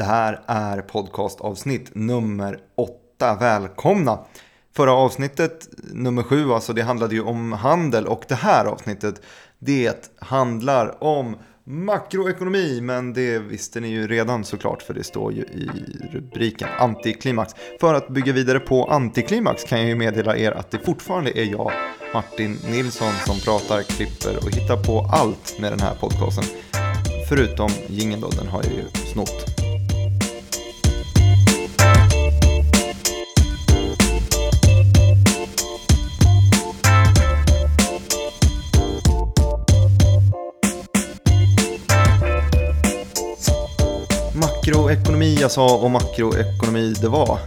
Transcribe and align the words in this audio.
Det 0.00 0.04
här 0.04 0.40
är 0.46 0.80
podcastavsnitt 0.82 1.90
nummer 1.94 2.58
åtta. 2.76 3.36
Välkomna! 3.40 4.18
Förra 4.76 4.92
avsnittet, 4.92 5.68
nummer 5.92 6.22
sju, 6.22 6.52
alltså 6.52 6.72
det 6.72 6.82
handlade 6.82 7.14
ju 7.14 7.22
om 7.22 7.52
handel 7.52 8.06
och 8.06 8.24
det 8.28 8.34
här 8.34 8.64
avsnittet, 8.64 9.22
det 9.58 10.12
handlar 10.18 11.04
om 11.04 11.36
makroekonomi, 11.64 12.80
men 12.80 13.12
det 13.12 13.38
visste 13.38 13.80
ni 13.80 13.88
ju 13.88 14.06
redan 14.06 14.44
såklart 14.44 14.82
för 14.82 14.94
det 14.94 15.04
står 15.04 15.32
ju 15.32 15.42
i 15.42 15.68
rubriken 16.12 16.68
antiklimax. 16.78 17.54
För 17.80 17.94
att 17.94 18.08
bygga 18.08 18.32
vidare 18.32 18.60
på 18.60 18.84
antiklimax 18.84 19.64
kan 19.64 19.78
jag 19.78 19.88
ju 19.88 19.94
meddela 19.94 20.36
er 20.36 20.52
att 20.52 20.70
det 20.70 20.78
fortfarande 20.78 21.38
är 21.38 21.44
jag, 21.44 21.72
Martin 22.14 22.58
Nilsson, 22.70 23.12
som 23.26 23.40
pratar, 23.40 23.82
klipper 23.82 24.36
och 24.36 24.50
hittar 24.50 24.84
på 24.84 25.10
allt 25.12 25.56
med 25.60 25.72
den 25.72 25.80
här 25.80 25.94
podcasten. 25.94 26.44
Förutom 27.28 27.70
jingeln 27.86 28.20
då, 28.20 28.28
den 28.28 28.48
har 28.48 28.62
jag 28.62 28.72
ju 28.72 28.84
snott. 29.12 29.49
Makroekonomi 44.70 45.34
jag 45.40 45.50
sa 45.50 45.76
och 45.76 45.90
makroekonomi 45.90 46.94
det 47.00 47.08
var. 47.08 47.38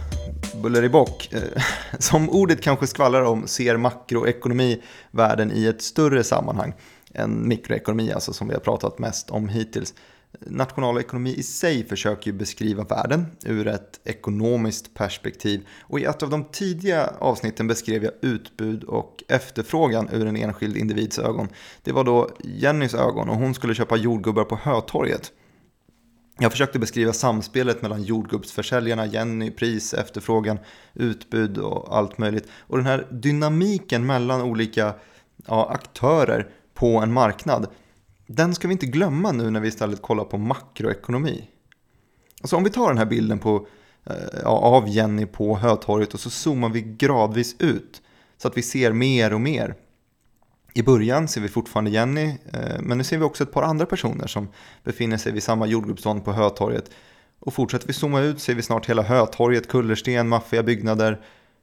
Buller 0.62 0.84
i 0.84 0.88
bock. 0.88 1.28
Eh, 1.32 1.62
som 1.98 2.30
ordet 2.30 2.62
kanske 2.62 2.86
skvallrar 2.86 3.22
om 3.22 3.46
ser 3.46 3.76
makroekonomi 3.76 4.82
världen 5.10 5.52
i 5.54 5.66
ett 5.66 5.82
större 5.82 6.24
sammanhang 6.24 6.74
än 7.14 7.48
mikroekonomi, 7.48 8.12
alltså 8.12 8.32
som 8.32 8.48
vi 8.48 8.54
har 8.54 8.60
pratat 8.60 8.98
mest 8.98 9.30
om 9.30 9.48
hittills. 9.48 9.94
Nationalekonomi 10.40 11.34
i 11.34 11.42
sig 11.42 11.88
försöker 11.88 12.30
ju 12.30 12.38
beskriva 12.38 12.84
världen 12.84 13.26
ur 13.44 13.66
ett 13.66 14.00
ekonomiskt 14.04 14.94
perspektiv 14.94 15.66
och 15.80 16.00
i 16.00 16.04
ett 16.04 16.22
av 16.22 16.30
de 16.30 16.44
tidiga 16.44 17.10
avsnitten 17.18 17.66
beskrev 17.66 18.04
jag 18.04 18.12
utbud 18.20 18.84
och 18.84 19.24
efterfrågan 19.28 20.08
ur 20.12 20.26
en 20.26 20.36
enskild 20.36 20.76
individs 20.76 21.18
ögon. 21.18 21.48
Det 21.82 21.92
var 21.92 22.04
då 22.04 22.30
Jennys 22.40 22.94
ögon 22.94 23.28
och 23.28 23.36
hon 23.36 23.54
skulle 23.54 23.74
köpa 23.74 23.96
jordgubbar 23.96 24.44
på 24.44 24.56
Hötorget. 24.56 25.32
Jag 26.38 26.52
försökte 26.52 26.78
beskriva 26.78 27.12
samspelet 27.12 27.82
mellan 27.82 28.02
jordgubbsförsäljarna, 28.02 29.06
Jenny, 29.06 29.50
pris, 29.50 29.94
efterfrågan, 29.94 30.58
utbud 30.94 31.58
och 31.58 31.96
allt 31.96 32.18
möjligt. 32.18 32.48
Och 32.60 32.76
den 32.76 32.86
här 32.86 33.06
dynamiken 33.10 34.06
mellan 34.06 34.42
olika 34.42 34.94
ja, 35.46 35.70
aktörer 35.70 36.48
på 36.74 36.98
en 36.98 37.12
marknad, 37.12 37.66
den 38.26 38.54
ska 38.54 38.68
vi 38.68 38.72
inte 38.72 38.86
glömma 38.86 39.32
nu 39.32 39.50
när 39.50 39.60
vi 39.60 39.68
istället 39.68 40.02
kollar 40.02 40.24
på 40.24 40.38
makroekonomi. 40.38 41.48
Alltså 42.40 42.56
om 42.56 42.64
vi 42.64 42.70
tar 42.70 42.88
den 42.88 42.98
här 42.98 43.06
bilden 43.06 43.38
på, 43.38 43.66
eh, 44.04 44.14
ja, 44.42 44.48
av 44.48 44.88
Jenny 44.88 45.26
på 45.26 45.56
Hötorget 45.56 46.14
och 46.14 46.20
så 46.20 46.30
zoomar 46.30 46.68
vi 46.68 46.80
gradvis 46.82 47.56
ut 47.58 48.02
så 48.36 48.48
att 48.48 48.56
vi 48.56 48.62
ser 48.62 48.92
mer 48.92 49.34
och 49.34 49.40
mer. 49.40 49.74
I 50.76 50.82
början 50.82 51.28
ser 51.28 51.40
vi 51.40 51.48
fortfarande 51.48 51.90
Jenny, 51.90 52.24
eh, 52.52 52.80
men 52.80 52.98
nu 52.98 53.04
ser 53.04 53.18
vi 53.18 53.24
också 53.24 53.42
ett 53.42 53.52
par 53.52 53.62
andra 53.62 53.86
personer 53.86 54.26
som 54.26 54.48
befinner 54.84 55.16
sig 55.16 55.32
vid 55.32 55.42
samma 55.42 55.66
jordgubbsstånd 55.66 56.24
på 56.24 56.32
Hötorget. 56.32 56.90
Och 57.38 57.54
fortsätter 57.54 57.86
vi 57.86 57.92
zooma 57.92 58.20
ut 58.20 58.40
ser 58.40 58.54
vi 58.54 58.62
snart 58.62 58.88
hela 58.88 59.02
Hötorget, 59.02 59.68
kullersten, 59.68 60.28
maffiga 60.28 60.62
byggnader. 60.62 61.20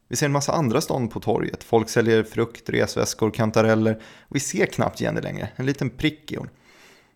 Vi 0.07 0.15
ser 0.15 0.25
en 0.25 0.31
massa 0.31 0.53
andra 0.53 0.81
stånd 0.81 1.11
på 1.11 1.19
torget. 1.19 1.63
Folk 1.63 1.89
säljer 1.89 2.23
frukt, 2.23 2.69
resväskor, 2.69 3.31
kantareller. 3.31 4.01
Och 4.27 4.35
vi 4.35 4.39
ser 4.39 4.65
knappt 4.65 5.01
Jenny 5.01 5.21
längre, 5.21 5.49
en 5.55 5.65
liten 5.65 5.89
prick 5.89 6.31
i 6.31 6.35
hon. 6.35 6.49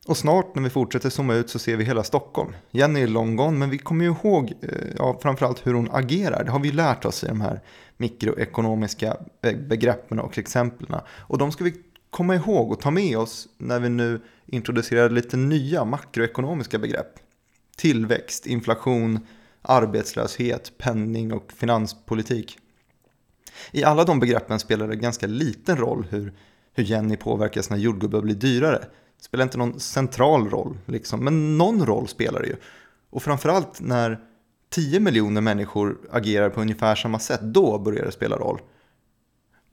Och 0.06 0.18
snart 0.18 0.56
när 0.56 0.64
vi 0.64 0.70
fortsätter 0.70 1.10
zooma 1.10 1.34
ut 1.34 1.50
så 1.50 1.60
ser 1.60 1.78
vi 1.78 1.84
hela 1.84 2.04
Stockholm. 2.04 2.56
Jenny 2.72 3.02
är 3.02 3.08
long 3.08 3.36
gone, 3.36 3.58
men 3.58 3.70
vi 3.70 3.78
kommer 3.78 4.06
ju 4.06 4.12
ihåg 4.12 4.54
eh, 4.62 4.70
ja, 4.98 5.20
framförallt 5.22 5.68
hur 5.68 5.74
hon 5.74 5.90
agerar. 5.92 6.44
Det 6.44 6.52
har 6.52 6.60
vi 6.60 6.72
lärt 6.72 7.06
oss 7.06 7.24
i 7.24 7.28
de 7.28 7.42
här 7.42 7.62
mikroekonomiska 7.98 9.18
begreppen 9.68 10.20
och 10.20 10.38
exemplen. 10.38 11.00
Och 11.08 11.38
de 11.38 11.52
ska 11.52 11.64
vi 11.64 11.74
komma 12.10 12.36
ihåg 12.36 12.72
och 12.72 12.80
ta 12.80 12.92
med 12.92 13.18
oss 13.18 13.48
när 13.58 13.80
vi 13.80 13.90
nu 13.90 14.22
introducerar 14.46 15.10
lite 15.10 15.38
nya 15.38 15.86
makroekonomiska 15.86 16.80
begrepp. 16.80 17.20
Tillväxt, 17.78 18.48
inflation, 18.48 19.20
arbetslöshet, 19.62 20.72
penning 20.78 21.34
och 21.34 21.52
finanspolitik. 21.52 22.58
I 23.72 23.84
alla 23.84 24.04
de 24.04 24.20
begreppen 24.20 24.60
spelar 24.60 24.88
det 24.88 24.96
ganska 24.96 25.28
liten 25.28 25.78
roll 25.78 26.08
hur, 26.10 26.34
hur 26.74 26.84
Jenny 26.84 27.18
påverkas 27.18 27.70
när 27.70 27.78
jordgubbar 27.78 28.22
blir 28.22 28.36
dyrare. 28.36 28.86
Det 29.26 29.28
spelar 29.28 29.44
inte 29.44 29.58
någon 29.58 29.80
central 29.80 30.50
roll, 30.50 30.78
liksom. 30.86 31.24
men 31.24 31.58
någon 31.58 31.86
roll 31.86 32.08
spelar 32.08 32.42
det 32.42 32.48
ju. 32.48 32.56
Och 33.10 33.24
framförallt 33.24 33.82
när 33.82 34.20
10 34.70 35.00
miljoner 35.00 35.42
människor 35.42 35.98
agerar 36.12 36.50
på 36.50 36.62
ungefär 36.62 36.96
samma 36.96 37.20
sätt, 37.20 37.42
då 37.42 37.80
börjar 37.80 38.06
det 38.06 38.12
spela 38.12 38.36
roll. 38.36 38.60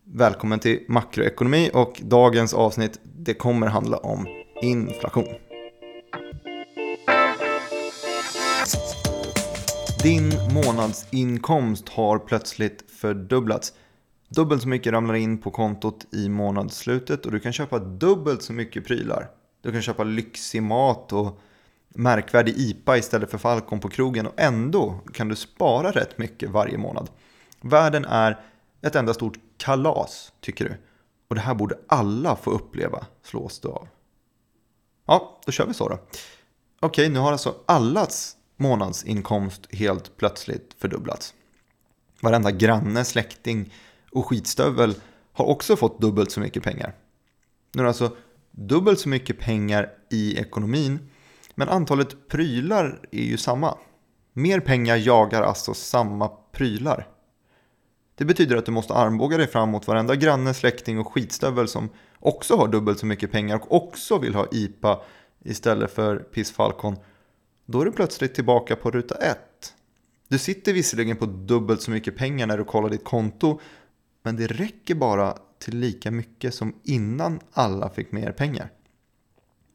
Välkommen 0.05 0.59
till 0.59 0.85
makroekonomi 0.89 1.71
och 1.75 2.01
dagens 2.05 2.55
avsnitt 2.55 3.01
det 3.03 3.35
kommer 3.35 3.67
handla 3.67 3.97
om 3.97 4.27
inflation. 4.63 5.35
Din 10.03 10.33
månadsinkomst 10.55 11.89
har 11.89 12.19
plötsligt 12.19 12.91
fördubblats. 12.91 13.73
Dubbelt 14.29 14.63
så 14.63 14.69
mycket 14.69 14.93
ramlar 14.93 15.15
in 15.15 15.39
på 15.39 15.51
kontot 15.51 16.07
i 16.13 16.29
månadsslutet 16.29 17.27
och 17.27 17.33
du 17.33 17.41
kan 17.41 17.53
köpa 17.53 17.79
dubbelt 17.79 18.43
så 18.43 18.53
mycket 18.53 18.87
prylar. 18.87 19.42
Du 19.63 19.73
kan 19.73 19.83
köpa 19.83 20.05
lyxig 20.05 20.63
mat 20.63 21.13
och 21.13 21.41
märkvärdig 21.89 22.55
IPA 22.57 22.97
istället 22.97 23.31
för 23.31 23.39
Falcon 23.39 23.81
på 23.81 23.89
krogen 23.89 24.27
och 24.27 24.35
ändå 24.37 25.01
kan 25.15 25.29
du 25.29 25.37
spara 25.37 25.91
rätt 25.91 26.19
mycket 26.19 26.51
varje 26.51 26.79
månad. 26.79 27.11
Världen 27.61 28.05
är 28.05 28.41
ett 28.83 28.97
enda 28.97 29.15
stort 29.15 29.39
kalas, 29.57 30.33
tycker 30.41 30.65
du. 30.65 30.77
Och 31.29 31.35
det 31.35 31.41
här 31.41 31.55
borde 31.55 31.79
alla 31.89 32.37
få 32.37 32.51
uppleva, 32.51 33.07
slås 33.23 33.61
du 33.61 33.69
av. 33.69 33.89
Ja, 35.07 35.41
då 35.47 35.53
kör 35.53 35.67
vi 35.67 35.75
så 35.75 35.89
då. 35.89 35.99
Okej, 36.81 37.09
nu 37.09 37.19
har 37.19 37.33
alltså 37.33 37.55
allas 37.67 38.37
månadsinkomst 38.57 39.75
helt 39.75 40.17
plötsligt 40.17 40.77
fördubblats. 40.79 41.35
Varenda 42.21 42.51
granne, 42.51 43.05
släkting 43.05 43.75
och 44.13 44.27
skitstövel 44.27 44.95
har 45.33 45.45
också 45.45 45.77
fått 45.77 46.01
dubbelt 46.01 46.31
så 46.31 46.41
mycket 46.41 46.63
pengar. 46.63 46.95
Nu 47.73 47.81
är 47.81 47.85
det 47.85 47.91
alltså 47.91 48.17
dubbelt 48.53 49.01
så 49.01 49.09
mycket 49.09 49.39
pengar 49.39 49.91
i 50.11 50.39
ekonomin, 50.39 51.11
men 51.55 51.69
antalet 51.69 52.29
prylar 52.29 53.01
är 53.11 53.25
ju 53.25 53.37
samma. 53.37 53.79
Mer 54.33 54.61
pengar 54.61 54.97
jagar 54.97 55.43
alltså 55.43 55.75
samma 55.75 56.29
prylar. 56.29 57.09
Det 58.15 58.25
betyder 58.25 58.57
att 58.57 58.67
du 58.67 58.73
måste 58.73 58.95
armbåga 58.95 59.37
dig 59.37 59.47
fram 59.47 59.69
mot 59.69 59.87
varenda 59.87 60.17
granne, 60.17 60.55
släkting 60.55 60.99
och 60.99 61.13
skitstövel 61.13 61.69
som 61.69 61.89
också 62.19 62.57
har 62.57 62.69
dubbelt 62.69 62.99
så 62.99 63.07
mycket 63.07 63.33
pengar 63.33 63.57
och 63.57 63.77
också 63.77 64.19
vill 64.19 64.35
ha 64.35 64.47
IPA 64.53 65.01
istället 65.45 65.95
för 65.95 66.17
pissfalkon. 66.17 66.97
Då 67.67 67.81
är 67.81 67.85
du 67.85 67.93
plötsligt 67.93 68.35
tillbaka 68.35 68.77
på 68.77 68.91
ruta 68.91 69.15
ett. 69.15 69.75
Du 70.29 70.39
sitter 70.39 70.73
visserligen 70.73 71.17
på 71.17 71.27
dubbelt 71.27 71.83
så 71.83 71.91
mycket 71.91 72.17
pengar 72.17 72.47
när 72.47 72.59
du 72.59 72.65
kollar 72.65 72.91
ditt 72.91 73.05
konto, 73.05 73.61
men 74.23 74.37
det 74.37 74.47
räcker 74.47 74.95
bara 74.95 75.37
till 75.63 75.79
lika 75.79 76.11
mycket 76.11 76.55
som 76.55 76.75
innan 76.83 77.41
alla 77.53 77.91
fick 77.91 78.13
mer 78.13 78.33
pengar. 78.33 78.71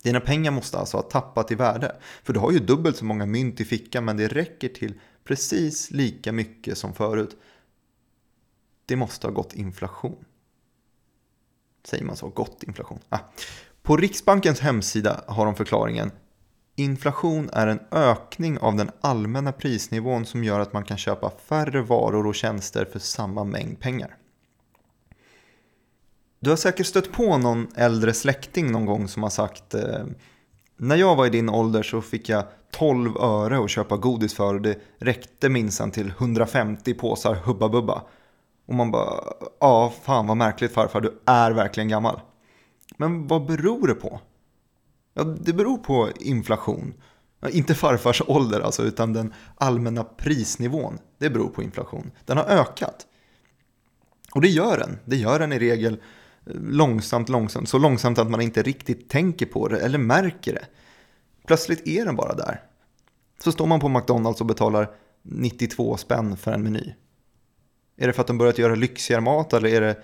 Dina 0.03 0.19
pengar 0.19 0.51
måste 0.51 0.77
alltså 0.77 0.97
ha 0.97 1.01
tappat 1.01 1.51
i 1.51 1.55
värde, 1.55 1.95
för 2.23 2.33
du 2.33 2.39
har 2.39 2.51
ju 2.51 2.59
dubbelt 2.59 2.97
så 2.97 3.05
många 3.05 3.25
mynt 3.25 3.61
i 3.61 3.65
fickan 3.65 4.05
men 4.05 4.17
det 4.17 4.27
räcker 4.27 4.69
till 4.69 4.99
precis 5.23 5.91
lika 5.91 6.31
mycket 6.31 6.77
som 6.77 6.93
förut. 6.93 7.37
Det 8.85 8.95
måste 8.95 9.27
ha 9.27 9.31
gått 9.31 9.53
inflation. 9.53 10.25
Säger 11.83 12.05
man 12.05 12.15
så? 12.15 12.29
Gått 12.29 12.63
inflation? 12.63 12.99
Ah. 13.09 13.19
På 13.81 13.97
Riksbankens 13.97 14.59
hemsida 14.59 15.23
har 15.27 15.45
de 15.45 15.55
förklaringen 15.55 16.11
Inflation 16.79 17.49
är 17.53 17.67
en 17.67 17.79
ökning 17.91 18.57
av 18.57 18.75
den 18.75 18.91
allmänna 19.01 19.51
prisnivån 19.51 20.25
som 20.25 20.43
gör 20.43 20.59
att 20.59 20.73
man 20.73 20.83
kan 20.83 20.97
köpa 20.97 21.29
färre 21.29 21.81
varor 21.81 22.27
och 22.27 22.35
tjänster 22.35 22.85
för 22.85 22.99
samma 22.99 23.43
mängd 23.43 23.79
pengar. 23.79 24.17
Du 26.39 26.49
har 26.49 26.57
säkert 26.57 26.85
stött 26.85 27.11
på 27.11 27.37
någon 27.37 27.67
äldre 27.75 28.13
släkting 28.13 28.71
någon 28.71 28.85
gång 28.85 29.07
som 29.07 29.23
har 29.23 29.29
sagt 29.29 29.73
eh, 29.73 30.05
När 30.77 30.95
jag 30.95 31.15
var 31.15 31.25
i 31.25 31.29
din 31.29 31.49
ålder 31.49 31.83
så 31.83 32.01
fick 32.01 32.29
jag 32.29 32.43
12 32.71 33.17
öre 33.17 33.63
att 33.63 33.69
köpa 33.69 33.97
godis 33.97 34.33
för 34.33 34.53
och 34.53 34.61
det 34.61 34.79
räckte 34.97 35.49
minsann 35.49 35.91
till 35.91 36.07
150 36.07 36.93
påsar 36.93 37.35
Hubba 37.35 37.69
Bubba. 37.69 38.01
Och 38.67 38.73
man 38.73 38.91
bara, 38.91 39.23
ja 39.59 39.93
fan 40.03 40.27
vad 40.27 40.37
märkligt 40.37 40.73
farfar, 40.73 41.01
du 41.01 41.21
är 41.25 41.51
verkligen 41.51 41.89
gammal. 41.89 42.19
Men 42.97 43.27
vad 43.27 43.45
beror 43.45 43.87
det 43.87 43.95
på? 43.95 44.19
Ja, 45.13 45.23
det 45.23 45.53
beror 45.53 45.77
på 45.77 46.09
inflation. 46.19 46.93
Inte 47.49 47.75
farfars 47.75 48.21
ålder 48.27 48.61
alltså, 48.61 48.83
utan 48.83 49.13
den 49.13 49.33
allmänna 49.55 50.03
prisnivån. 50.03 50.99
Det 51.17 51.29
beror 51.29 51.49
på 51.49 51.63
inflation. 51.63 52.11
Den 52.25 52.37
har 52.37 52.45
ökat. 52.45 53.07
Och 54.31 54.41
det 54.41 54.47
gör 54.47 54.77
den. 54.77 54.99
Det 55.05 55.15
gör 55.15 55.39
den 55.39 55.53
i 55.53 55.59
regel 55.59 55.99
långsamt, 56.53 57.29
långsamt. 57.29 57.69
Så 57.69 57.77
långsamt 57.77 58.17
att 58.17 58.29
man 58.29 58.41
inte 58.41 58.61
riktigt 58.61 59.09
tänker 59.09 59.45
på 59.45 59.67
det 59.67 59.79
eller 59.79 59.97
märker 59.97 60.53
det. 60.53 60.65
Plötsligt 61.47 61.87
är 61.87 62.05
den 62.05 62.15
bara 62.15 62.33
där. 62.33 62.61
Så 63.43 63.51
står 63.51 63.65
man 63.65 63.79
på 63.79 63.89
McDonalds 63.89 64.41
och 64.41 64.47
betalar 64.47 64.91
92 65.23 65.97
spänn 65.97 66.37
för 66.37 66.51
en 66.51 66.63
meny. 66.63 66.93
Är 67.97 68.07
det 68.07 68.13
för 68.13 68.21
att 68.21 68.27
de 68.27 68.37
börjat 68.37 68.57
göra 68.57 68.75
lyxigare 68.75 69.21
mat 69.21 69.53
eller 69.53 69.69
är 69.69 69.81
det 69.81 69.97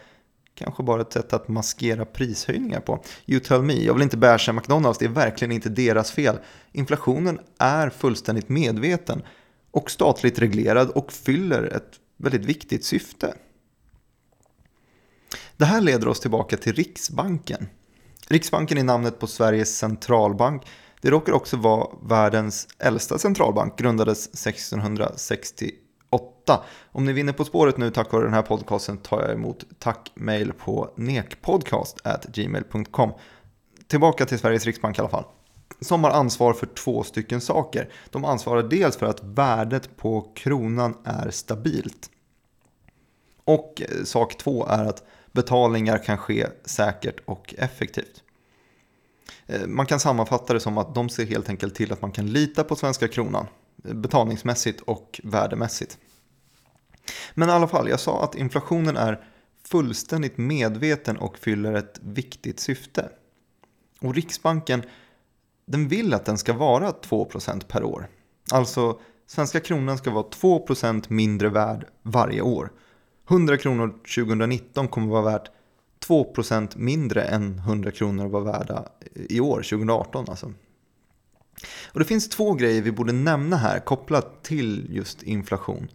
kanske 0.56 0.84
bara 0.84 1.01
ett 1.01 1.13
sätt 1.13 1.34
att 1.34 1.48
maskera 1.48 2.06
prishöjningar 2.06 2.80
på? 2.80 3.04
You 3.25 3.40
tell 3.40 3.62
me, 3.62 3.74
jag 3.74 3.94
vill 3.94 4.04
inte 4.04 4.18
basha 4.18 4.54
McDonalds, 4.54 5.00
det 5.00 5.06
är 5.06 5.10
verkligen 5.10 5.51
inte 5.51 5.69
deras 5.69 6.12
fel. 6.12 6.38
Inflationen 6.72 7.40
är 7.57 7.90
fullständigt 7.90 8.50
medveten 8.50 9.22
och 9.72 9.92
statligt 9.92 10.40
reglerad 10.40 10.90
och 10.90 11.12
fyller 11.12 11.63
ett 11.63 12.00
väldigt 12.18 12.45
viktigt 12.45 12.86
syfte. 12.86 13.34
Det 15.57 15.65
här 15.65 15.81
leder 15.81 16.07
oss 16.07 16.19
tillbaka 16.19 16.57
till 16.57 16.74
Riksbanken. 16.74 17.68
Riksbanken 18.27 18.77
är 18.77 18.83
namnet 18.83 19.19
på 19.19 19.27
Sveriges 19.27 19.77
centralbank. 19.77 20.68
Det 21.01 21.09
råkar 21.09 21.33
också 21.33 21.57
vara 21.57 21.88
världens 22.01 22.68
äldsta 22.80 23.18
centralbank, 23.18 23.80
grundades 23.80 24.27
1668. 24.27 26.63
Om 26.91 27.06
ni 27.06 27.13
vinner 27.13 27.33
På 27.33 27.45
spåret 27.45 27.77
nu 27.77 27.91
tack 27.91 28.12
vare 28.12 28.24
den 28.24 28.33
här 28.33 28.41
podcasten 28.41 28.97
tar 28.97 29.21
jag 29.21 29.31
emot 29.31 29.65
tackmail 29.80 30.53
på 30.53 30.94
nekpodcast.gmail.com. 30.95 33.12
Tillbaka 33.88 34.25
till 34.25 34.39
Sveriges 34.39 34.65
Riksbank 34.65 34.97
i 34.97 35.01
alla 35.01 35.09
fall. 35.09 35.25
Som 35.81 36.03
har 36.03 36.12
ansvar 36.12 36.53
för 36.53 36.65
två 36.65 37.03
stycken 37.03 37.41
saker. 37.41 37.89
De 38.09 38.25
ansvarar 38.25 38.63
dels 38.63 38.97
för 38.97 39.06
att 39.06 39.24
värdet 39.24 39.97
på 39.97 40.31
kronan 40.35 40.97
är 41.03 41.30
stabilt. 41.30 42.09
Och 43.45 43.81
eh, 43.81 44.04
sak 44.04 44.38
två 44.38 44.66
är 44.68 44.86
att 44.86 45.04
betalningar 45.31 45.98
kan 45.98 46.18
ske 46.18 46.48
säkert 46.66 47.19
och 47.25 47.56
effektivt. 47.57 48.24
Eh, 49.45 49.68
man 49.68 49.86
kan 49.86 50.00
sammanfatta 50.00 50.54
det 50.54 50.60
som 50.60 50.78
att 50.78 50.95
de 50.95 51.10
ser 51.10 51.25
helt 51.25 51.50
enkelt 51.50 51.75
till 51.75 51.94
att 51.94 52.01
man 52.01 52.12
kan 52.12 52.28
lita 52.28 52.63
på 52.63 52.75
svenska 52.75 53.07
kronan 53.07 53.48
eh, 53.86 53.94
betalningsmässigt 53.94 54.81
och 54.81 55.22
värdemässigt. 55.24 55.98
Men 57.34 57.50
i 57.50 57.51
alla 57.51 57.68
fall, 57.68 57.90
jag 57.90 58.00
sa 58.00 58.24
att 58.24 58.36
inflationen 58.36 58.98
är 58.98 59.28
fullständigt 59.66 60.38
medveten 60.38 61.18
och 61.18 61.38
fyller 61.38 61.74
ett 61.74 62.00
viktigt 62.04 62.60
syfte. 62.60 63.10
Och 64.01 64.16
Riksbanken 64.16 64.84
den 65.66 65.88
vill 65.88 66.13
att 66.13 66.25
den 66.25 66.38
ska 66.38 66.54
vara 66.54 66.92
2% 66.92 67.68
per 67.68 67.84
år. 67.84 68.07
Alltså 68.51 69.00
svenska 69.28 69.60
kronan 69.60 69.98
ska 69.98 70.12
vara 70.12 70.25
2% 70.25 71.06
mindre 71.07 71.50
värd 71.50 71.86
varje 72.01 72.42
år. 72.42 72.72
100 73.29 73.57
kronor 73.57 73.87
2019 73.87 74.87
kommer 74.87 75.07
vara 75.07 75.21
värt 75.21 75.51
2% 76.07 76.77
mindre 76.77 77.23
än 77.23 77.59
100 77.59 77.91
kronor 77.91 78.27
var 78.27 78.41
värda 78.41 78.85
i 79.15 79.39
år, 79.39 79.57
2018 79.57 80.25
alltså. 80.29 80.53
Och 81.91 81.99
det 81.99 82.05
finns 82.05 82.29
två 82.29 82.53
grejer 82.53 82.81
vi 82.81 82.91
borde 82.91 83.13
nämna 83.13 83.55
här 83.55 83.79
kopplat 83.79 84.43
till 84.43 84.87
just 84.89 85.23
inflation. 85.23 85.87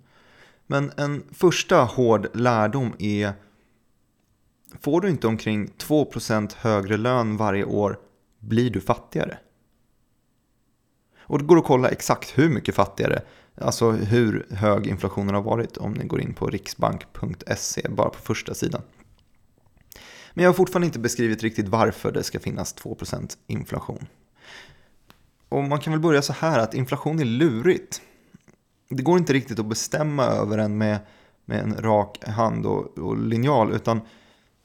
Men 0.66 0.92
en 0.96 1.22
första 1.32 1.76
hård 1.76 2.28
lärdom 2.34 2.92
är 2.98 3.32
Får 4.80 5.00
du 5.00 5.10
inte 5.10 5.26
omkring 5.26 5.70
2% 5.78 6.56
högre 6.56 6.96
lön 6.96 7.36
varje 7.36 7.64
år 7.64 7.98
blir 8.38 8.70
du 8.70 8.80
fattigare. 8.80 9.38
Och 11.28 11.38
det 11.38 11.44
går 11.44 11.58
att 11.58 11.64
kolla 11.64 11.88
exakt 11.88 12.38
hur 12.38 12.48
mycket 12.48 12.74
fattigare, 12.74 13.22
alltså 13.60 13.90
hur 13.90 14.46
hög 14.50 14.86
inflationen 14.86 15.34
har 15.34 15.42
varit 15.42 15.76
om 15.76 15.92
ni 15.92 16.04
går 16.04 16.20
in 16.20 16.34
på 16.34 16.46
riksbank.se, 16.46 17.88
bara 17.88 18.08
på 18.08 18.18
första 18.18 18.54
sidan. 18.54 18.82
Men 20.34 20.42
jag 20.42 20.48
har 20.48 20.54
fortfarande 20.54 20.86
inte 20.86 20.98
beskrivit 20.98 21.42
riktigt 21.42 21.68
varför 21.68 22.12
det 22.12 22.22
ska 22.22 22.40
finnas 22.40 22.76
2% 22.76 23.36
inflation. 23.46 24.06
Och 25.48 25.64
man 25.64 25.80
kan 25.80 25.92
väl 25.92 26.00
börja 26.00 26.22
så 26.22 26.32
här 26.32 26.58
att 26.58 26.74
inflation 26.74 27.20
är 27.20 27.24
lurigt. 27.24 28.02
Det 28.88 29.02
går 29.02 29.18
inte 29.18 29.32
riktigt 29.32 29.58
att 29.58 29.66
bestämma 29.66 30.24
över 30.24 30.56
den 30.56 30.78
med, 30.78 30.98
med 31.44 31.60
en 31.60 31.76
rak 31.76 32.24
hand 32.24 32.66
och, 32.66 32.98
och 32.98 33.18
linjal, 33.18 33.72
utan 33.72 34.00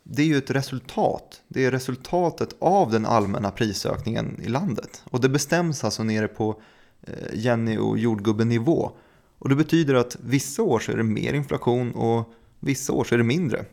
det 0.04 0.22
är 0.22 0.26
ju 0.26 0.38
ett 0.38 0.50
resultat. 0.50 1.42
Det 1.48 1.66
är 1.66 1.72
resultatet 1.72 2.56
av 2.60 2.92
den 2.92 3.06
allmänna 3.06 3.52
prisökningen 3.52 4.42
i 4.44 4.48
landet. 4.48 5.04
Och 5.10 5.22
det 5.22 5.30
bestäms 5.30 5.84
alltså 5.84 6.04
nere 6.04 6.28
på 6.28 6.62
eh, 7.02 7.14
Jenny 7.34 7.78
och 7.78 7.98
jordgubben-nivå. 7.98 8.92
Och 9.40 9.50
det 9.50 9.56
betyder 9.56 9.94
att 9.96 10.18
vissa 10.24 10.64
år 10.64 10.80
så 10.80 10.92
är 10.92 10.98
det 10.98 11.04
mer 11.04 11.34
inflation 11.34 11.92
och 11.92 12.34
vissa 12.60 12.94
år 12.94 13.04
så 13.04 13.16
är 13.16 13.18
det 13.18 13.24
mindre. 13.24 13.66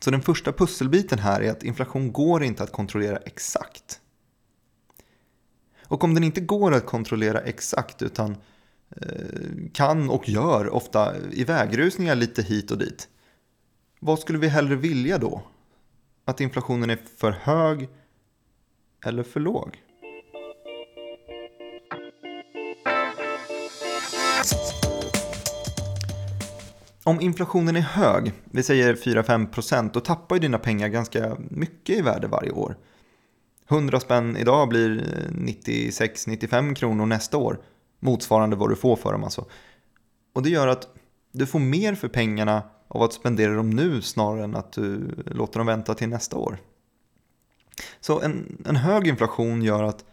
Så 0.00 0.10
den 0.10 0.22
första 0.22 0.52
pusselbiten 0.52 1.18
här 1.18 1.40
är 1.40 1.50
att 1.50 1.62
inflation 1.62 2.12
går 2.12 2.42
inte 2.42 2.62
att 2.62 2.72
kontrollera 2.72 3.16
exakt. 3.16 4.00
Och 5.86 6.04
om 6.04 6.14
den 6.14 6.24
inte 6.24 6.40
går 6.40 6.74
att 6.74 6.86
kontrollera 6.86 7.40
exakt 7.40 8.02
utan 8.02 8.36
eh, 8.96 9.70
kan 9.72 10.10
och 10.10 10.28
gör 10.28 10.70
ofta 10.74 11.14
ivägrusningar 11.32 12.14
lite 12.14 12.42
hit 12.42 12.70
och 12.70 12.78
dit 12.78 13.08
vad 14.00 14.18
skulle 14.18 14.38
vi 14.38 14.48
hellre 14.48 14.76
vilja 14.76 15.18
då? 15.18 15.42
Att 16.24 16.40
inflationen 16.40 16.90
är 16.90 16.98
för 17.16 17.30
hög 17.30 17.88
eller 19.06 19.22
för 19.22 19.40
låg? 19.40 19.82
Om 27.04 27.20
inflationen 27.20 27.76
är 27.76 27.80
hög, 27.80 28.32
vi 28.44 28.62
säger 28.62 28.94
4-5%, 28.94 29.90
då 29.92 30.00
tappar 30.00 30.36
ju 30.36 30.40
dina 30.40 30.58
pengar 30.58 30.88
ganska 30.88 31.36
mycket 31.50 31.98
i 31.98 32.02
värde 32.02 32.28
varje 32.28 32.50
år. 32.50 32.76
100 33.70 34.00
spänn 34.00 34.36
idag 34.36 34.68
blir 34.68 35.04
96-95 35.30 36.74
kronor 36.74 37.06
nästa 37.06 37.36
år, 37.36 37.60
motsvarande 37.98 38.56
vad 38.56 38.70
du 38.70 38.76
får 38.76 38.96
för 38.96 39.12
dem 39.12 39.24
alltså. 39.24 39.46
Och 40.32 40.42
det 40.42 40.50
gör 40.50 40.68
att 40.68 40.88
du 41.32 41.46
får 41.46 41.58
mer 41.58 41.94
för 41.94 42.08
pengarna 42.08 42.62
av 42.90 43.02
att 43.02 43.12
spendera 43.12 43.54
dem 43.54 43.70
nu 43.70 44.02
snarare 44.02 44.44
än 44.44 44.56
att 44.56 44.72
du 44.72 45.10
låter 45.26 45.58
dem 45.58 45.66
vänta 45.66 45.94
till 45.94 46.08
nästa 46.08 46.36
år. 46.36 46.58
Så 48.00 48.20
en, 48.20 48.62
en 48.66 48.76
hög 48.76 49.06
inflation 49.06 49.62
gör 49.62 49.82
att 49.82 50.04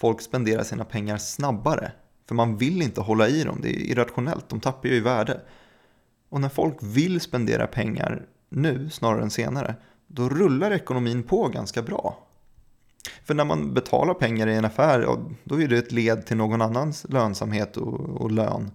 folk 0.00 0.20
spenderar 0.20 0.62
sina 0.62 0.84
pengar 0.84 1.18
snabbare. 1.18 1.92
För 2.28 2.34
man 2.34 2.56
vill 2.56 2.82
inte 2.82 3.00
hålla 3.00 3.28
i 3.28 3.44
dem, 3.44 3.58
det 3.62 3.68
är 3.68 3.90
irrationellt, 3.90 4.48
de 4.48 4.60
tappar 4.60 4.88
ju 4.88 4.94
i 4.94 5.00
värde. 5.00 5.40
Och 6.28 6.40
när 6.40 6.48
folk 6.48 6.76
vill 6.80 7.20
spendera 7.20 7.66
pengar 7.66 8.26
nu 8.48 8.90
snarare 8.90 9.22
än 9.22 9.30
senare, 9.30 9.74
då 10.06 10.28
rullar 10.28 10.70
ekonomin 10.70 11.22
på 11.22 11.48
ganska 11.48 11.82
bra. 11.82 12.18
För 13.24 13.34
när 13.34 13.44
man 13.44 13.74
betalar 13.74 14.14
pengar 14.14 14.46
i 14.46 14.54
en 14.54 14.64
affär, 14.64 15.06
då 15.44 15.62
är 15.62 15.68
det 15.68 15.78
ett 15.78 15.92
led 15.92 16.26
till 16.26 16.36
någon 16.36 16.62
annans 16.62 17.06
lönsamhet 17.08 17.76
och, 17.76 18.00
och 18.00 18.30
lön. 18.30 18.70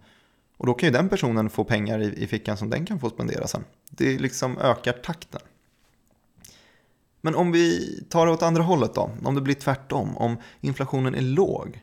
Och 0.59 0.65
då 0.65 0.73
kan 0.73 0.87
ju 0.87 0.93
den 0.93 1.09
personen 1.09 1.49
få 1.49 1.63
pengar 1.63 1.99
i, 1.99 2.23
i 2.23 2.27
fickan 2.27 2.57
som 2.57 2.69
den 2.69 2.85
kan 2.85 2.99
få 2.99 3.09
spendera 3.09 3.47
sen. 3.47 3.63
Det 3.89 4.19
liksom 4.19 4.57
ökar 4.57 4.93
takten. 4.93 5.41
Men 7.21 7.35
om 7.35 7.51
vi 7.51 7.99
tar 8.09 8.25
det 8.25 8.31
åt 8.31 8.43
andra 8.43 8.63
hållet 8.63 8.95
då, 8.95 9.11
om 9.23 9.35
det 9.35 9.41
blir 9.41 9.55
tvärtom, 9.55 10.17
om 10.17 10.37
inflationen 10.61 11.15
är 11.15 11.21
låg. 11.21 11.81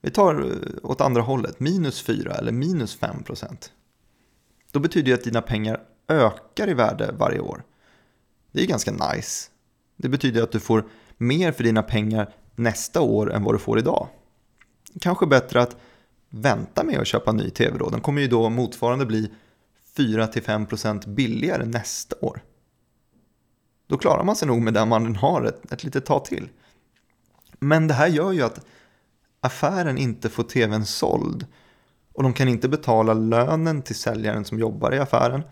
Vi 0.00 0.10
tar 0.10 0.34
eh, 0.40 0.90
åt 0.90 1.00
andra 1.00 1.22
hållet, 1.22 1.60
minus 1.60 2.02
4 2.02 2.34
eller 2.34 2.52
minus 2.52 2.96
5 2.96 3.22
procent. 3.22 3.72
Då 4.72 4.78
betyder 4.78 5.08
det 5.08 5.14
att 5.14 5.24
dina 5.24 5.42
pengar 5.42 5.82
ökar 6.08 6.68
i 6.68 6.74
värde 6.74 7.14
varje 7.18 7.40
år. 7.40 7.62
Det 8.52 8.62
är 8.62 8.66
ganska 8.66 8.92
nice. 8.92 9.50
Det 9.96 10.08
betyder 10.08 10.42
att 10.42 10.52
du 10.52 10.60
får 10.60 10.84
mer 11.16 11.52
för 11.52 11.64
dina 11.64 11.82
pengar 11.82 12.34
nästa 12.54 13.00
år 13.00 13.32
än 13.32 13.44
vad 13.44 13.54
du 13.54 13.58
får 13.58 13.78
idag. 13.78 14.08
Kanske 15.00 15.26
bättre 15.26 15.62
att 15.62 15.76
vänta 16.30 16.84
med 16.84 16.98
att 16.98 17.06
köpa 17.06 17.32
ny 17.32 17.50
tv 17.50 17.78
då. 17.78 17.90
Den 17.90 18.00
kommer 18.00 18.22
ju 18.22 18.28
då 18.28 18.48
motsvarande 18.48 19.06
bli 19.06 19.32
4-5% 19.96 21.08
billigare 21.08 21.64
nästa 21.64 22.16
år. 22.20 22.42
Då 23.86 23.98
klarar 23.98 24.24
man 24.24 24.36
sig 24.36 24.48
nog 24.48 24.62
med 24.62 24.74
den 24.74 24.88
man 24.88 25.16
har 25.16 25.44
ett, 25.44 25.72
ett 25.72 25.84
litet 25.84 26.06
tag 26.06 26.24
till. 26.24 26.48
Men 27.58 27.88
det 27.88 27.94
här 27.94 28.06
gör 28.06 28.32
ju 28.32 28.42
att 28.42 28.66
affären 29.40 29.98
inte 29.98 30.28
får 30.28 30.42
tvn 30.42 30.86
såld. 30.86 31.46
Och 32.12 32.22
de 32.22 32.32
kan 32.32 32.48
inte 32.48 32.68
betala 32.68 33.14
lönen 33.14 33.82
till 33.82 33.94
säljaren 33.94 34.44
som 34.44 34.58
jobbar 34.58 34.94
i 34.94 34.98
affären. 34.98 35.42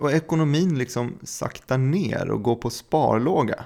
Och 0.00 0.12
ekonomin 0.12 0.78
liksom 0.78 1.18
saktar 1.22 1.78
ner 1.78 2.30
och 2.30 2.42
går 2.42 2.56
på 2.56 2.70
sparlåga. 2.70 3.64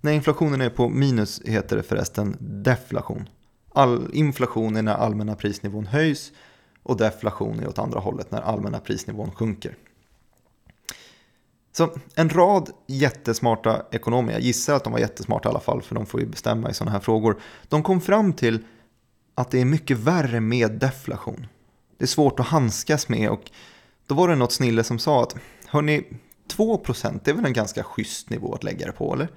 När 0.00 0.12
inflationen 0.12 0.60
är 0.60 0.70
på 0.70 0.88
minus 0.88 1.42
heter 1.44 1.76
det 1.76 1.82
förresten 1.82 2.36
deflation 2.40 3.28
all 3.78 4.10
inflation 4.12 4.76
är 4.76 4.82
när 4.82 4.94
allmänna 4.94 5.34
prisnivån 5.34 5.86
höjs 5.86 6.32
och 6.82 6.96
deflation 6.96 7.60
är 7.60 7.68
åt 7.68 7.78
andra 7.78 8.00
hållet 8.00 8.30
när 8.30 8.40
allmänna 8.40 8.78
prisnivån 8.80 9.30
sjunker. 9.30 9.76
Så 11.72 11.90
en 12.14 12.28
rad 12.30 12.70
jättesmarta 12.86 13.82
ekonomer, 13.90 14.32
jag 14.32 14.40
gissar 14.40 14.74
att 14.74 14.84
de 14.84 14.92
var 14.92 15.00
jättesmarta 15.00 15.48
i 15.48 15.50
alla 15.50 15.60
fall 15.60 15.82
för 15.82 15.94
de 15.94 16.06
får 16.06 16.20
ju 16.20 16.26
bestämma 16.26 16.70
i 16.70 16.74
sådana 16.74 16.90
här 16.90 17.00
frågor, 17.00 17.40
de 17.68 17.82
kom 17.82 18.00
fram 18.00 18.32
till 18.32 18.64
att 19.34 19.50
det 19.50 19.60
är 19.60 19.64
mycket 19.64 19.98
värre 19.98 20.40
med 20.40 20.72
deflation. 20.72 21.46
Det 21.98 22.04
är 22.04 22.08
svårt 22.08 22.40
att 22.40 22.46
handskas 22.46 23.08
med 23.08 23.30
och 23.30 23.50
då 24.06 24.14
var 24.14 24.28
det 24.28 24.34
något 24.34 24.52
snille 24.52 24.84
som 24.84 24.98
sa 24.98 25.22
att 25.22 25.36
hörni, 25.66 26.04
2% 26.56 27.20
det 27.24 27.30
är 27.30 27.34
väl 27.34 27.44
en 27.44 27.52
ganska 27.52 27.82
schysst 27.82 28.30
nivå 28.30 28.54
att 28.54 28.64
lägga 28.64 28.86
det 28.86 28.92
på, 28.92 29.14
eller? 29.14 29.28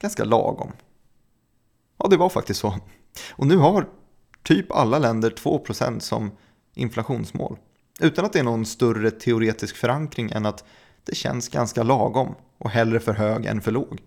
Ganska 0.00 0.24
lagom. 0.24 0.72
Ja, 1.98 2.08
det 2.08 2.16
var 2.16 2.28
faktiskt 2.28 2.60
så. 2.60 2.74
Och 3.30 3.46
nu 3.46 3.56
har 3.56 3.88
typ 4.42 4.72
alla 4.72 4.98
länder 4.98 5.30
2% 5.30 6.00
som 6.00 6.30
inflationsmål. 6.74 7.58
Utan 8.00 8.24
att 8.24 8.32
det 8.32 8.38
är 8.38 8.42
någon 8.44 8.66
större 8.66 9.10
teoretisk 9.10 9.76
förankring 9.76 10.30
än 10.30 10.46
att 10.46 10.64
det 11.04 11.14
känns 11.14 11.48
ganska 11.48 11.82
lagom 11.82 12.34
och 12.58 12.70
hellre 12.70 13.00
för 13.00 13.12
hög 13.12 13.46
än 13.46 13.60
för 13.60 13.70
låg. 13.70 14.00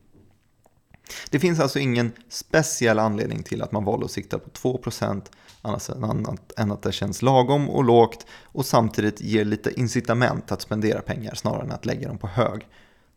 Det 1.30 1.40
finns 1.40 1.60
alltså 1.60 1.80
ingen 1.80 2.12
speciell 2.30 3.00
anledning 3.00 3.44
till 3.44 3.62
att 3.62 3.72
man 3.72 3.86
valde 3.86 4.06
att 4.06 4.12
sikta 4.12 4.40
på 4.40 4.50
2% 4.50 5.22
annat 5.62 6.52
än 6.58 6.72
att 6.72 6.82
det 6.82 6.92
känns 6.92 7.22
lagom 7.22 7.70
och 7.70 7.84
lågt 7.84 8.26
och 8.44 8.66
samtidigt 8.66 9.22
ger 9.22 9.46
lite 9.46 9.80
incitament 9.80 10.52
att 10.52 10.62
spendera 10.62 11.02
pengar 11.02 11.36
snarare 11.36 11.64
än 11.64 11.72
att 11.72 11.86
lägga 11.86 12.08
dem 12.08 12.18
på 12.18 12.28
hög. 12.28 12.68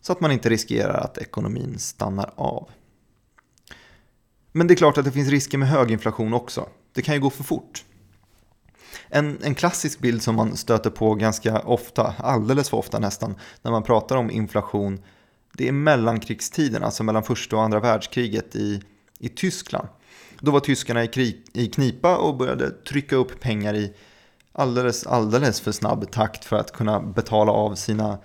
Så 0.02 0.12
att 0.12 0.20
man 0.20 0.32
inte 0.32 0.48
riskerar 0.48 0.94
att 0.94 1.18
ekonomin 1.18 1.78
stannar 1.78 2.32
av. 2.36 2.70
Men 4.52 4.66
det 4.66 4.74
är 4.74 4.76
klart 4.76 4.98
att 4.98 5.04
det 5.04 5.12
finns 5.12 5.28
risker 5.28 5.58
med 5.58 5.68
hög 5.68 5.90
inflation 5.90 6.34
också. 6.34 6.68
Det 6.92 7.02
kan 7.02 7.14
ju 7.14 7.20
gå 7.20 7.30
för 7.30 7.44
fort. 7.44 7.84
En, 9.08 9.38
en 9.42 9.54
klassisk 9.54 9.98
bild 9.98 10.22
som 10.22 10.34
man 10.34 10.56
stöter 10.56 10.90
på 10.90 11.14
ganska 11.14 11.60
ofta, 11.60 12.14
alldeles 12.18 12.70
för 12.70 12.76
ofta 12.76 12.98
nästan, 12.98 13.34
när 13.62 13.70
man 13.70 13.82
pratar 13.82 14.16
om 14.16 14.30
inflation, 14.30 15.02
det 15.52 15.68
är 15.68 15.72
mellankrigstiden, 15.72 16.84
alltså 16.84 17.02
mellan 17.02 17.22
första 17.22 17.56
och 17.56 17.62
andra 17.62 17.80
världskriget 17.80 18.56
i, 18.56 18.82
i 19.18 19.28
Tyskland. 19.28 19.88
Då 20.40 20.50
var 20.50 20.60
tyskarna 20.60 21.04
i, 21.04 21.08
krig, 21.08 21.44
i 21.52 21.66
knipa 21.66 22.16
och 22.16 22.36
började 22.36 22.70
trycka 22.70 23.16
upp 23.16 23.40
pengar 23.40 23.74
i 23.74 23.94
alldeles, 24.52 25.06
alldeles 25.06 25.60
för 25.60 25.72
snabb 25.72 26.10
takt 26.10 26.44
för 26.44 26.56
att 26.56 26.72
kunna 26.72 27.00
betala 27.00 27.52
av 27.52 27.74
sina 27.74 28.18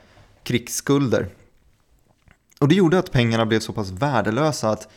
krigsskulder. 0.44 1.30
Och 2.60 2.68
det 2.68 2.76
gjorde 2.76 3.00
att 3.00 3.12
pengarna 3.12 3.46
blev 3.46 3.60
så 3.60 3.74
pass 3.74 3.90
värdelösa 3.90 4.70
att, 4.70 4.88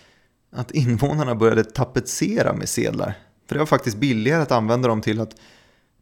att 0.56 0.70
invånarna 0.70 1.34
började 1.34 1.64
tapetsera 1.64 2.52
med 2.52 2.68
sedlar. 2.68 3.18
För 3.46 3.54
det 3.54 3.58
var 3.58 3.66
faktiskt 3.66 3.96
billigare 3.96 4.42
att 4.42 4.52
använda 4.52 4.88
dem 4.88 5.00
till 5.00 5.20
att 5.20 5.36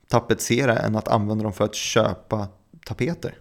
tapetsera 0.09 0.79
än 0.79 0.97
att 0.97 1.09
använda 1.09 1.45
dem 1.45 1.53
för 1.53 1.65
att 1.65 1.75
köpa 1.75 2.49
tapeter. 2.87 3.39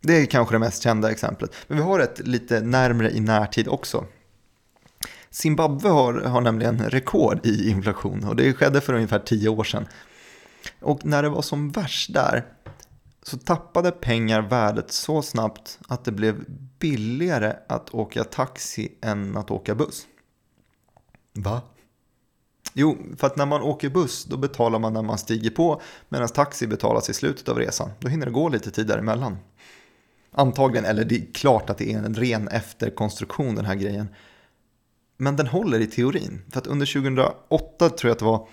Det 0.00 0.22
är 0.22 0.26
kanske 0.26 0.54
det 0.54 0.58
mest 0.58 0.82
kända 0.82 1.10
exemplet. 1.10 1.54
Men 1.66 1.78
vi 1.78 1.84
har 1.84 2.00
ett 2.00 2.26
lite 2.26 2.60
närmre 2.60 3.10
i 3.10 3.20
närtid 3.20 3.68
också. 3.68 4.04
Zimbabwe 5.30 5.88
har, 5.88 6.14
har 6.14 6.40
nämligen 6.40 6.78
rekord 6.90 7.46
i 7.46 7.70
inflation 7.70 8.24
och 8.24 8.36
det 8.36 8.52
skedde 8.52 8.80
för 8.80 8.92
ungefär 8.92 9.18
tio 9.18 9.48
år 9.48 9.64
sedan. 9.64 9.86
Och 10.80 11.06
när 11.06 11.22
det 11.22 11.28
var 11.28 11.42
som 11.42 11.70
värst 11.70 12.14
där 12.14 12.44
så 13.28 13.38
tappade 13.38 13.90
pengar 13.90 14.42
värdet 14.42 14.92
så 14.92 15.22
snabbt 15.22 15.78
att 15.88 16.04
det 16.04 16.12
blev 16.12 16.44
billigare 16.78 17.56
att 17.68 17.94
åka 17.94 18.24
taxi 18.24 18.92
än 19.00 19.36
att 19.36 19.50
åka 19.50 19.74
buss. 19.74 20.06
Va? 21.34 21.62
Jo, 22.72 22.96
för 23.16 23.26
att 23.26 23.36
när 23.36 23.46
man 23.46 23.62
åker 23.62 23.88
buss 23.88 24.24
då 24.24 24.36
betalar 24.36 24.78
man 24.78 24.92
när 24.92 25.02
man 25.02 25.18
stiger 25.18 25.50
på 25.50 25.80
medan 26.08 26.28
taxi 26.28 26.66
betalas 26.66 27.10
i 27.10 27.14
slutet 27.14 27.48
av 27.48 27.58
resan. 27.58 27.90
Då 27.98 28.08
hinner 28.08 28.26
det 28.26 28.32
gå 28.32 28.48
lite 28.48 28.70
tid 28.70 28.86
däremellan. 28.86 29.36
Antagligen, 30.32 30.84
eller 30.84 31.04
det 31.04 31.16
är 31.16 31.32
klart 31.32 31.70
att 31.70 31.78
det 31.78 31.92
är 31.92 31.98
en 31.98 32.14
ren 32.14 32.48
efterkonstruktion 32.48 33.54
den 33.54 33.64
här 33.64 33.74
grejen. 33.74 34.08
Men 35.16 35.36
den 35.36 35.46
håller 35.46 35.80
i 35.80 35.86
teorin. 35.86 36.42
För 36.50 36.58
att 36.58 36.66
under 36.66 36.86
2008 36.86 37.90
tror 37.90 38.08
jag 38.08 38.12
att 38.12 38.18
det 38.18 38.24
var, 38.24 38.48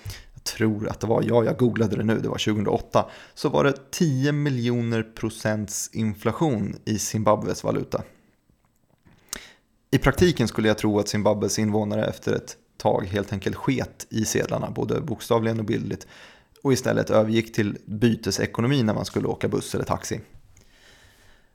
tror 0.45 0.87
att 0.87 0.99
det 0.99 1.07
var, 1.07 1.23
ja 1.27 1.43
jag 1.43 1.57
googlade 1.57 1.95
det 1.95 2.03
nu, 2.03 2.19
det 2.19 2.29
var 2.29 2.53
2008, 2.53 3.05
så 3.33 3.49
var 3.49 3.63
det 3.63 3.91
10 3.91 4.31
miljoner 4.31 5.03
procents 5.03 5.89
inflation 5.93 6.75
i 6.85 6.99
Zimbabwes 6.99 7.63
valuta. 7.63 8.03
I 9.91 9.97
praktiken 9.97 10.47
skulle 10.47 10.67
jag 10.67 10.77
tro 10.77 10.99
att 10.99 11.07
Zimbabwes 11.07 11.59
invånare 11.59 12.05
efter 12.05 12.33
ett 12.33 12.57
tag 12.77 13.05
helt 13.05 13.33
enkelt 13.33 13.55
sket 13.55 14.07
i 14.09 14.25
sedlarna, 14.25 14.71
både 14.71 15.01
bokstavligen 15.01 15.59
och 15.59 15.65
bildligt, 15.65 16.07
och 16.63 16.73
istället 16.73 17.09
övergick 17.09 17.53
till 17.53 17.77
bytesekonomi 17.85 18.83
när 18.83 18.93
man 18.93 19.05
skulle 19.05 19.27
åka 19.27 19.47
buss 19.47 19.75
eller 19.75 19.85
taxi. 19.85 20.21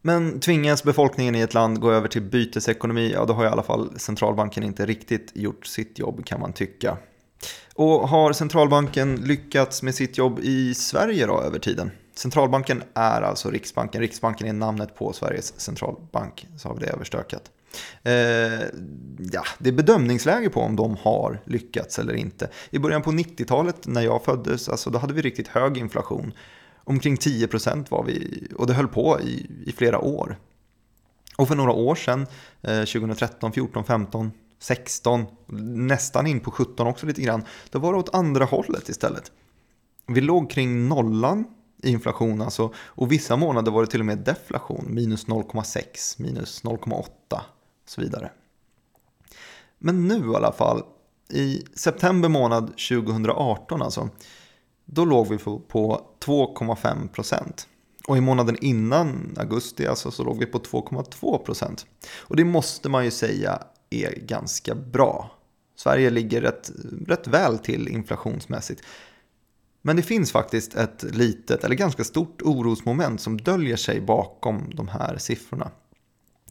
Men 0.02 0.40
tvingas 0.40 0.84
befolkningen 0.84 1.34
i 1.34 1.40
ett 1.40 1.54
land 1.54 1.80
gå 1.80 1.92
över 1.92 2.08
till 2.08 2.22
bytesekonomi, 2.22 3.12
ja 3.14 3.24
då 3.24 3.32
har 3.32 3.44
i 3.44 3.48
alla 3.48 3.62
fall 3.62 3.98
centralbanken 3.98 4.62
inte 4.62 4.86
riktigt 4.86 5.32
gjort 5.34 5.66
sitt 5.66 5.98
jobb 5.98 6.24
kan 6.24 6.40
man 6.40 6.52
tycka. 6.52 6.96
Och 7.74 8.08
har 8.08 8.32
centralbanken 8.32 9.16
lyckats 9.16 9.82
med 9.82 9.94
sitt 9.94 10.18
jobb 10.18 10.38
i 10.42 10.74
Sverige 10.74 11.26
då 11.26 11.40
över 11.40 11.58
tiden? 11.58 11.90
Centralbanken 12.14 12.82
är 12.94 13.22
alltså 13.22 13.50
Riksbanken. 13.50 14.00
Riksbanken 14.00 14.48
är 14.48 14.52
namnet 14.52 14.94
på 14.94 15.12
Sveriges 15.12 15.60
centralbank, 15.60 16.46
så 16.58 16.68
har 16.68 16.74
vi 16.74 16.80
det 16.80 16.92
överstökat. 16.92 17.50
Eh, 18.02 18.12
ja, 19.32 19.44
det 19.58 19.68
är 19.68 19.72
bedömningsläge 19.72 20.50
på 20.50 20.60
om 20.60 20.76
de 20.76 20.96
har 20.96 21.40
lyckats 21.44 21.98
eller 21.98 22.14
inte. 22.14 22.48
I 22.70 22.78
början 22.78 23.02
på 23.02 23.10
90-talet 23.10 23.86
när 23.86 24.02
jag 24.02 24.24
föddes, 24.24 24.68
alltså, 24.68 24.90
då 24.90 24.98
hade 24.98 25.14
vi 25.14 25.22
riktigt 25.22 25.48
hög 25.48 25.78
inflation. 25.78 26.32
Omkring 26.84 27.16
10% 27.16 27.86
var 27.90 28.04
vi, 28.04 28.46
och 28.56 28.66
det 28.66 28.74
höll 28.74 28.88
på 28.88 29.20
i, 29.20 29.50
i 29.66 29.72
flera 29.72 29.98
år. 29.98 30.38
Och 31.36 31.48
för 31.48 31.54
några 31.54 31.72
år 31.72 31.94
sedan, 31.94 32.26
eh, 32.62 32.84
2013, 32.84 33.52
14, 33.52 33.84
15, 33.84 34.32
16, 34.60 35.26
nästan 35.86 36.26
in 36.26 36.40
på 36.40 36.50
17 36.50 36.86
också 36.86 37.06
lite 37.06 37.22
grann, 37.22 37.44
då 37.70 37.78
var 37.78 37.92
det 37.92 37.98
åt 37.98 38.14
andra 38.14 38.44
hållet 38.44 38.88
istället. 38.88 39.32
Vi 40.06 40.20
låg 40.20 40.50
kring 40.50 40.88
nollan 40.88 41.44
i 41.82 41.90
inflation 41.90 42.42
alltså, 42.42 42.72
och 42.76 43.12
vissa 43.12 43.36
månader 43.36 43.72
var 43.72 43.82
det 43.82 43.90
till 43.90 44.00
och 44.00 44.06
med 44.06 44.18
deflation, 44.18 44.86
minus 44.88 45.26
0,6, 45.26 46.22
minus 46.22 46.64
0,8 46.64 47.04
och 47.32 47.40
så 47.86 48.00
vidare. 48.00 48.30
Men 49.78 50.08
nu 50.08 50.32
i 50.32 50.36
alla 50.36 50.52
fall, 50.52 50.82
i 51.28 51.64
september 51.74 52.28
månad 52.28 52.66
2018 52.66 53.82
alltså, 53.82 54.08
då 54.84 55.04
låg 55.04 55.28
vi 55.28 55.38
på 55.38 56.06
2,5 56.24 57.08
procent. 57.08 57.68
Och 58.06 58.16
i 58.16 58.20
månaden 58.20 58.56
innan 58.60 59.36
augusti 59.38 59.86
alltså, 59.86 60.10
så 60.10 60.24
låg 60.24 60.38
vi 60.38 60.46
på 60.46 60.58
2,2 60.58 61.38
procent. 61.38 61.86
Och 62.18 62.36
det 62.36 62.44
måste 62.44 62.88
man 62.88 63.04
ju 63.04 63.10
säga 63.10 63.62
är 63.90 64.20
ganska 64.20 64.74
bra. 64.74 65.30
Sverige 65.76 66.10
ligger 66.10 66.40
rätt, 66.40 66.70
rätt 67.06 67.26
väl 67.26 67.58
till 67.58 67.88
inflationsmässigt. 67.88 68.82
Men 69.82 69.96
det 69.96 70.02
finns 70.02 70.32
faktiskt 70.32 70.74
ett 70.74 71.02
litet, 71.02 71.64
eller 71.64 71.74
ganska 71.74 72.04
stort 72.04 72.42
orosmoment 72.42 73.20
som 73.20 73.40
döljer 73.40 73.76
sig 73.76 74.00
bakom 74.00 74.72
de 74.74 74.88
här 74.88 75.18
siffrorna. 75.18 75.70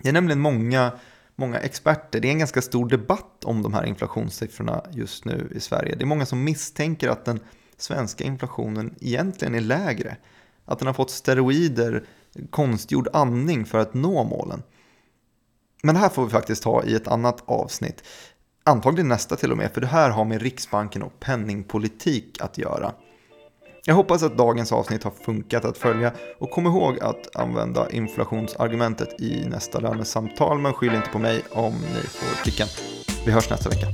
Det 0.02 0.10
är 0.10 0.14
nämligen 0.14 0.40
många, 0.40 0.92
många 1.36 1.60
experter, 1.60 2.20
det 2.20 2.28
är 2.28 2.32
en 2.32 2.40
ganska 2.40 2.62
stor 2.62 2.90
debatt 2.90 3.46
om 3.46 3.62
de 3.62 3.74
här 3.74 3.86
inflationssiffrorna 3.86 4.84
just 4.92 5.26
nu 5.26 5.52
i 5.56 5.60
Sverige. 5.60 5.96
Det 5.96 6.04
är 6.04 6.06
många 6.06 6.26
som 6.26 6.44
misstänker 6.44 7.10
att 7.10 7.26
den 7.26 7.40
svenska 7.78 8.24
inflationen 8.24 8.96
egentligen 9.02 9.56
är 9.56 9.62
lägre. 9.62 10.18
Att 10.66 10.80
den 10.80 10.88
har 10.88 10.94
fått 10.94 11.12
steroider, 11.12 12.04
konstgjord 12.50 13.08
andning 13.14 13.66
för 13.66 13.78
att 13.78 13.94
nå 13.94 14.24
målen. 14.24 14.64
Men 15.84 15.96
det 15.96 16.02
här 16.02 16.10
får 16.10 16.26
vi 16.26 16.32
faktiskt 16.32 16.64
ta 16.64 16.84
i 16.84 16.96
ett 16.96 17.08
annat 17.08 17.44
avsnitt. 17.46 18.04
Antagligen 18.64 19.08
nästa 19.08 19.36
till 19.36 19.52
och 19.52 19.58
med, 19.58 19.72
för 19.72 19.82
det 19.82 19.88
här 19.88 20.10
har 20.10 20.26
med 20.26 20.42
Riksbanken 20.42 21.04
och 21.04 21.20
penningpolitik 21.20 22.42
att 22.42 22.58
göra. 22.58 22.94
Jag 23.86 23.96
hoppas 23.96 24.24
att 24.24 24.38
dagens 24.38 24.72
avsnitt 24.72 25.04
har 25.04 25.12
funkat 25.12 25.66
att 25.66 25.78
följa 25.78 26.14
och 26.40 26.52
kom 26.52 26.66
ihåg 26.66 27.00
att 27.00 27.36
använda 27.36 27.90
inflationsargumentet 27.90 29.22
i 29.22 29.46
nästa 29.50 29.80
lönesamtal 29.80 30.60
men 30.60 30.74
skyll 30.74 30.96
inte 30.96 31.10
på 31.10 31.20
mig 31.20 31.44
om 31.52 31.74
ni 31.74 32.02
får 32.02 32.46
kicken. 32.46 32.68
Vi 33.26 33.32
hörs 33.32 33.50
nästa 33.50 33.70
vecka. 33.70 33.88